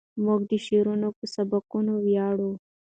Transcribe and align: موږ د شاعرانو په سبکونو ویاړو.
موږ 0.23 0.41
د 0.49 0.51
شاعرانو 0.65 1.09
په 1.17 1.25
سبکونو 1.33 1.93
ویاړو. 2.05 2.51